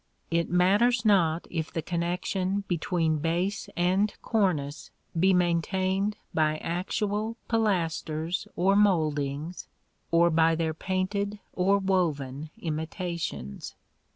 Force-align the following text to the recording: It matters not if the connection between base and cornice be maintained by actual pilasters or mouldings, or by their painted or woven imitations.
It 0.31 0.49
matters 0.49 1.05
not 1.05 1.45
if 1.51 1.71
the 1.71 1.83
connection 1.83 2.63
between 2.67 3.19
base 3.19 3.69
and 3.77 4.11
cornice 4.23 4.89
be 5.19 5.31
maintained 5.31 6.17
by 6.33 6.57
actual 6.57 7.37
pilasters 7.47 8.47
or 8.55 8.75
mouldings, 8.75 9.67
or 10.09 10.31
by 10.31 10.55
their 10.55 10.73
painted 10.73 11.37
or 11.53 11.77
woven 11.77 12.49
imitations. 12.57 13.75